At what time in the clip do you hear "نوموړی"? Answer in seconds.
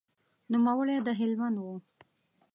0.51-0.97